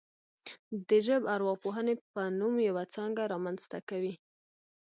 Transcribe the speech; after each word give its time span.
د 0.87 0.89
ژبارواپوهنې 1.05 1.95
په 2.13 2.21
نوم 2.39 2.55
یوه 2.69 2.83
څانګه 2.93 3.23
رامنځته 3.33 3.79
کوي 3.89 4.13